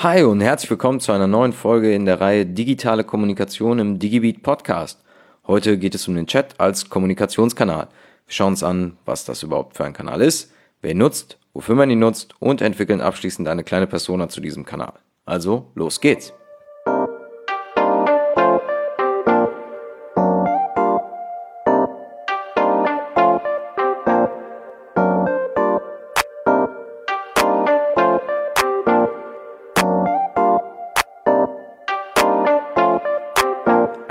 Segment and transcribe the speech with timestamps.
[0.00, 4.42] Hi und herzlich willkommen zu einer neuen Folge in der Reihe Digitale Kommunikation im DigiBeat
[4.42, 5.02] Podcast.
[5.46, 7.88] Heute geht es um den Chat als Kommunikationskanal.
[8.26, 11.76] Wir schauen uns an, was das überhaupt für ein Kanal ist, wer ihn nutzt, wofür
[11.76, 14.92] man ihn nutzt und entwickeln abschließend eine kleine Persona zu diesem Kanal.
[15.24, 16.34] Also, los geht's!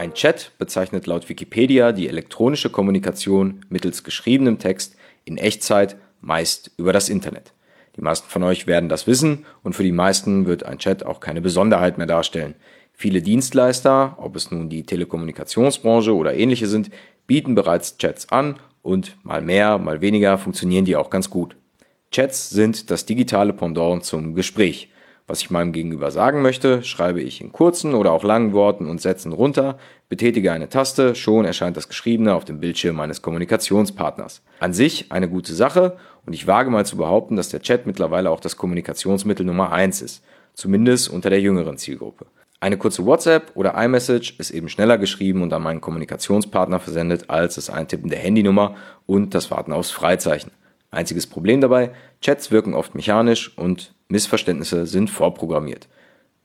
[0.06, 6.94] Ein Chat bezeichnet laut Wikipedia die elektronische Kommunikation mittels geschriebenem Text in Echtzeit, meist über
[6.94, 7.54] das Internet.
[7.96, 11.20] Die meisten von euch werden das wissen und für die meisten wird ein Chat auch
[11.20, 12.54] keine Besonderheit mehr darstellen.
[12.94, 16.92] Viele Dienstleister, ob es nun die Telekommunikationsbranche oder ähnliche sind,
[17.26, 21.56] bieten bereits Chats an und mal mehr, mal weniger funktionieren die auch ganz gut.
[22.12, 24.92] Chats sind das digitale Pendant zum Gespräch.
[25.28, 29.02] Was ich meinem Gegenüber sagen möchte, schreibe ich in kurzen oder auch langen Worten und
[29.02, 34.44] Sätzen runter, betätige eine Taste, schon erscheint das Geschriebene auf dem Bildschirm meines Kommunikationspartners.
[34.60, 38.30] An sich eine gute Sache und ich wage mal zu behaupten, dass der Chat mittlerweile
[38.30, 42.28] auch das Kommunikationsmittel Nummer eins ist, zumindest unter der jüngeren Zielgruppe.
[42.60, 47.56] Eine kurze WhatsApp oder iMessage ist eben schneller geschrieben und an meinen Kommunikationspartner versendet als
[47.56, 48.76] das Eintippen der Handynummer
[49.08, 50.52] und das Warten aufs Freizeichen.
[50.92, 51.92] Einziges Problem dabei,
[52.22, 55.88] Chats wirken oft mechanisch und Missverständnisse sind vorprogrammiert.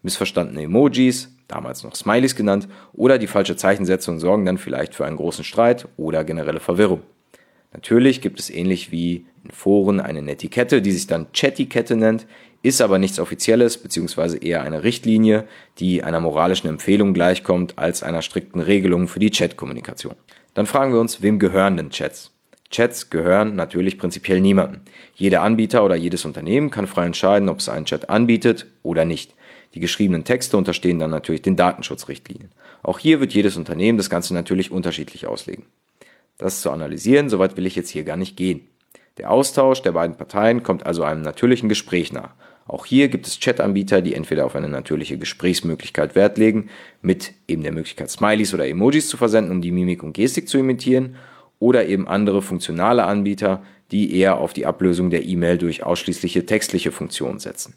[0.02, 5.16] Missverstandene Emojis, damals noch Smileys genannt, oder die falsche Zeichensetzung sorgen dann vielleicht für einen
[5.16, 7.02] großen Streit oder generelle Verwirrung.
[7.72, 12.26] Natürlich gibt es ähnlich wie in Foren eine Netiquette, die sich dann Chatikette nennt,
[12.62, 14.38] ist aber nichts Offizielles bzw.
[14.38, 15.46] eher eine Richtlinie,
[15.78, 20.14] die einer moralischen Empfehlung gleichkommt als einer strikten Regelung für die Chatkommunikation.
[20.54, 22.32] Dann fragen wir uns, wem gehören denn Chats?
[22.70, 24.82] Chats gehören natürlich prinzipiell niemandem.
[25.14, 29.34] Jeder Anbieter oder jedes Unternehmen kann frei entscheiden, ob es einen Chat anbietet oder nicht.
[29.74, 32.50] Die geschriebenen Texte unterstehen dann natürlich den Datenschutzrichtlinien.
[32.82, 35.66] Auch hier wird jedes Unternehmen das Ganze natürlich unterschiedlich auslegen.
[36.38, 38.62] Das zu analysieren, soweit will ich jetzt hier gar nicht gehen.
[39.18, 42.30] Der Austausch der beiden Parteien kommt also einem natürlichen Gespräch nahe.
[42.66, 46.70] Auch hier gibt es Chat-Anbieter, die entweder auf eine natürliche Gesprächsmöglichkeit Wert legen,
[47.02, 50.56] mit eben der Möglichkeit Smileys oder Emojis zu versenden, um die Mimik und Gestik zu
[50.56, 51.16] imitieren,
[51.60, 53.62] oder eben andere funktionale Anbieter,
[53.92, 57.74] die eher auf die Ablösung der E-Mail durch ausschließliche textliche Funktionen setzen.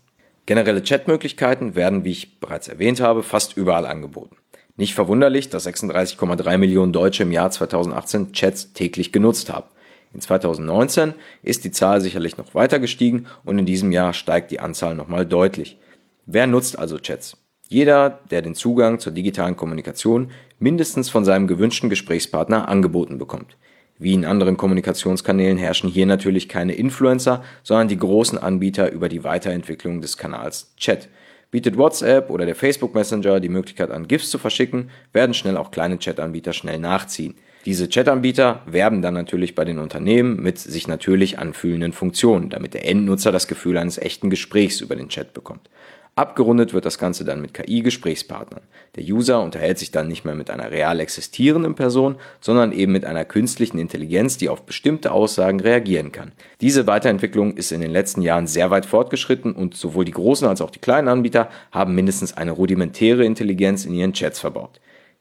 [0.48, 4.38] Generelle Chatmöglichkeiten werden, wie ich bereits erwähnt habe, fast überall angeboten.
[4.76, 9.68] Nicht verwunderlich, dass 36,3 Millionen Deutsche im Jahr 2018 Chats täglich genutzt haben.
[10.14, 14.60] In 2019 ist die Zahl sicherlich noch weiter gestiegen und in diesem Jahr steigt die
[14.60, 15.78] Anzahl nochmal deutlich.
[16.26, 17.38] Wer nutzt also Chats?
[17.68, 23.58] Jeder, der den Zugang zur digitalen Kommunikation mindestens von seinem gewünschten Gesprächspartner angeboten bekommt.
[24.00, 29.24] Wie in anderen Kommunikationskanälen herrschen hier natürlich keine Influencer, sondern die großen Anbieter über die
[29.24, 31.10] Weiterentwicklung des Kanals Chat.
[31.52, 35.70] Bietet WhatsApp oder der Facebook Messenger die Möglichkeit an GIFs zu verschicken, werden schnell auch
[35.70, 37.36] kleine Chatanbieter schnell nachziehen.
[37.66, 42.90] Diese Chatanbieter werben dann natürlich bei den Unternehmen mit sich natürlich anfühlenden Funktionen, damit der
[42.90, 45.70] Endnutzer das Gefühl eines echten Gesprächs über den Chat bekommt.
[46.16, 48.62] Abgerundet wird das Ganze dann mit KI-Gesprächspartnern.
[48.96, 53.04] Der User unterhält sich dann nicht mehr mit einer real existierenden Person, sondern eben mit
[53.04, 56.32] einer künstlichen Intelligenz, die auf bestimmte Aussagen reagieren kann.
[56.62, 60.62] Diese Weiterentwicklung ist in den letzten Jahren sehr weit fortgeschritten und sowohl die großen als
[60.62, 64.80] auch die kleinen Anbieter haben mindestens eine rudimentäre Intelligenz in ihren Chats verbaut.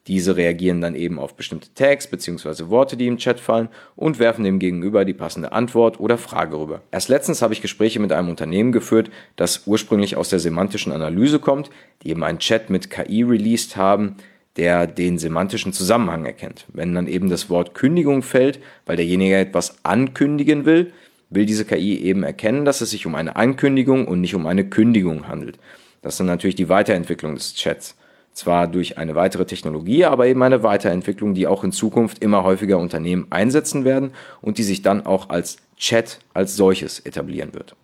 [0.08, 2.68] Diese reagieren dann eben auf bestimmte Tags bzw.
[2.68, 6.82] Worte, die im Chat fallen und werfen dem Gegenüber die passende Antwort oder Frage rüber.
[6.90, 11.38] Erst letztens habe ich Gespräche mit einem Unternehmen geführt, das ursprünglich aus der semantischen Analyse
[11.38, 11.70] kommt,
[12.02, 14.16] die eben einen Chat mit KI released haben,
[14.56, 16.66] der den semantischen Zusammenhang erkennt.
[16.72, 20.92] Wenn dann eben das Wort Kündigung fällt, weil derjenige etwas ankündigen will,
[21.30, 24.68] will diese KI eben erkennen, dass es sich um eine Ankündigung und nicht um eine
[24.68, 25.58] Kündigung handelt.
[26.02, 27.96] Das ist dann natürlich die Weiterentwicklung des Chats.
[28.32, 32.78] Zwar durch eine weitere Technologie, aber eben eine Weiterentwicklung, die auch in Zukunft immer häufiger
[32.78, 37.76] Unternehmen einsetzen werden und die sich dann auch als Chat als solches etablieren wird.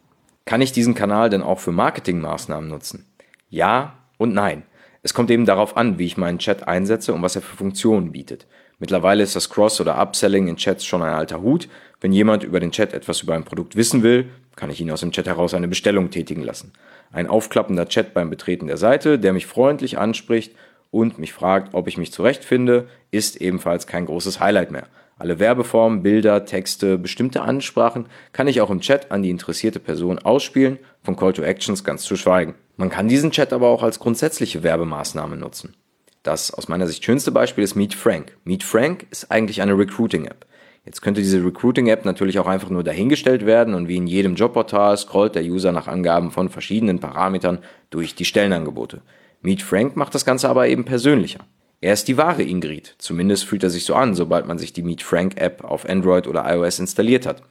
[0.47, 3.05] Kann ich diesen Kanal denn auch für Marketingmaßnahmen nutzen?
[3.51, 4.63] Ja und nein.
[5.03, 8.13] Es kommt eben darauf an, wie ich meinen Chat einsetze und was er für Funktionen
[8.13, 8.47] bietet.
[8.79, 11.69] Mittlerweile ist das Cross- oder Upselling in Chats schon ein alter Hut.
[12.01, 15.01] Wenn jemand über den Chat etwas über ein Produkt wissen will, kann ich ihn aus
[15.01, 16.73] dem Chat heraus eine Bestellung tätigen lassen.
[17.11, 20.55] Ein aufklappender Chat beim Betreten der Seite, der mich freundlich anspricht
[20.91, 24.87] und mich fragt, ob ich mich zurechtfinde, ist ebenfalls kein großes Highlight mehr.
[25.19, 30.21] Alle Werbeformen, Bilder, Texte, bestimmte Ansprachen kann ich auch im Chat an die interessierte Person
[30.21, 32.55] ausspielen, von Call to Actions ganz zu schweigen.
[32.77, 35.75] Man kann diesen Chat aber auch als grundsätzliche Werbemaßnahme nutzen.
[36.23, 38.37] Das aus meiner Sicht schönste Beispiel ist Meet Frank.
[38.45, 40.47] Meet Frank ist eigentlich eine Recruiting-App.
[40.85, 44.97] Jetzt könnte diese Recruiting-App natürlich auch einfach nur dahingestellt werden und wie in jedem Jobportal
[44.97, 47.59] scrollt der User nach Angaben von verschiedenen Parametern
[47.91, 49.03] durch die Stellenangebote.
[49.43, 51.41] Meet Frank macht das Ganze aber eben persönlicher.
[51.81, 54.83] Er ist die wahre Ingrid, zumindest fühlt er sich so an, sobald man sich die
[54.83, 57.43] Meet Frank App auf Android oder iOS installiert hat.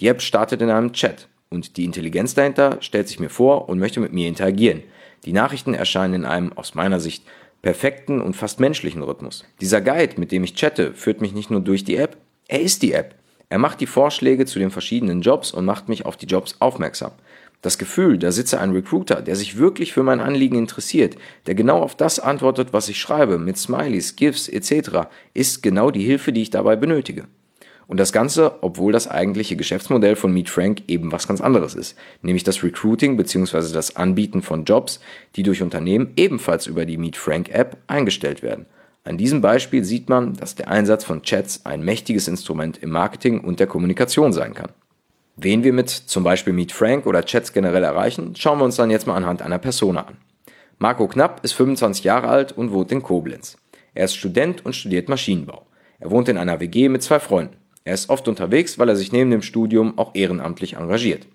[0.00, 3.78] Die App startet in einem Chat und die Intelligenz dahinter stellt sich mir vor und
[3.78, 4.82] möchte mit mir interagieren.
[5.24, 7.24] Die Nachrichten erscheinen in einem aus meiner Sicht
[7.60, 9.44] perfekten und fast menschlichen Rhythmus.
[9.60, 12.16] Dieser Guide, mit dem ich chatte, führt mich nicht nur durch die App,
[12.54, 13.16] er ist die App.
[13.48, 17.10] Er macht die Vorschläge zu den verschiedenen Jobs und macht mich auf die Jobs aufmerksam.
[17.62, 21.16] Das Gefühl, da sitze ein Recruiter, der sich wirklich für mein Anliegen interessiert,
[21.48, 26.04] der genau auf das antwortet, was ich schreibe, mit Smileys, GIFs etc., ist genau die
[26.04, 27.24] Hilfe, die ich dabei benötige.
[27.88, 31.96] Und das Ganze, obwohl das eigentliche Geschäftsmodell von Meet Frank eben was ganz anderes ist,
[32.22, 33.72] nämlich das Recruiting bzw.
[33.72, 35.00] das Anbieten von Jobs,
[35.34, 38.66] die durch Unternehmen ebenfalls über die Meet Frank App eingestellt werden.
[39.06, 43.40] An diesem Beispiel sieht man, dass der Einsatz von Chats ein mächtiges Instrument im Marketing
[43.40, 44.70] und der Kommunikation sein kann.
[45.36, 48.90] Wen wir mit zum Beispiel Meet Frank oder Chats generell erreichen, schauen wir uns dann
[48.90, 50.16] jetzt mal anhand einer Persona an.
[50.78, 53.58] Marco Knapp ist 25 Jahre alt und wohnt in Koblenz.
[53.92, 55.66] Er ist Student und studiert Maschinenbau.
[55.98, 57.56] Er wohnt in einer WG mit zwei Freunden.
[57.84, 61.26] Er ist oft unterwegs, weil er sich neben dem Studium auch ehrenamtlich engagiert.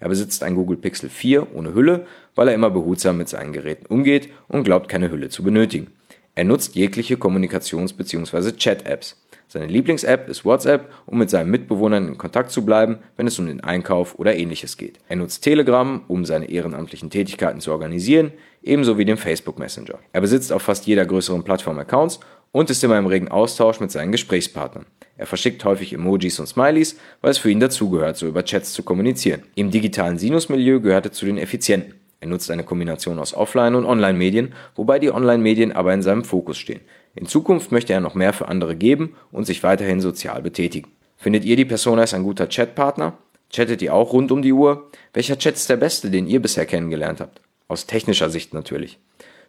[0.00, 3.86] Er besitzt ein Google Pixel 4 ohne Hülle, weil er immer behutsam mit seinen Geräten
[3.86, 5.88] umgeht und glaubt keine Hülle zu benötigen.
[6.38, 8.52] Er nutzt jegliche Kommunikations- bzw.
[8.52, 9.20] Chat-Apps.
[9.48, 13.46] Seine Lieblings-App ist WhatsApp, um mit seinen Mitbewohnern in Kontakt zu bleiben, wenn es um
[13.46, 15.00] den Einkauf oder ähnliches geht.
[15.08, 18.30] Er nutzt Telegram, um seine ehrenamtlichen Tätigkeiten zu organisieren,
[18.62, 19.98] ebenso wie den Facebook Messenger.
[20.12, 22.20] Er besitzt auf fast jeder größeren Plattform Accounts
[22.52, 24.86] und ist immer im regen Austausch mit seinen Gesprächspartnern.
[25.16, 28.84] Er verschickt häufig Emojis und Smileys, weil es für ihn dazugehört, so über Chats zu
[28.84, 29.42] kommunizieren.
[29.56, 31.94] Im digitalen Sinus-Milieu gehört er zu den Effizienten.
[32.20, 36.58] Er nutzt eine Kombination aus Offline- und Online-Medien, wobei die Online-Medien aber in seinem Fokus
[36.58, 36.80] stehen.
[37.14, 40.90] In Zukunft möchte er noch mehr für andere geben und sich weiterhin sozial betätigen.
[41.16, 43.18] Findet ihr die Persona als ein guter Chatpartner?
[43.50, 44.90] Chattet ihr auch rund um die Uhr?
[45.12, 47.40] Welcher Chat ist der beste, den ihr bisher kennengelernt habt?
[47.66, 48.98] Aus technischer Sicht natürlich.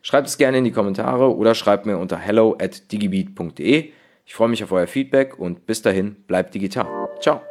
[0.01, 3.91] Schreibt es gerne in die Kommentare oder schreibt mir unter hello at digibeat.de.
[4.25, 6.87] Ich freue mich auf euer Feedback und bis dahin bleibt digital.
[7.19, 7.41] Ciao.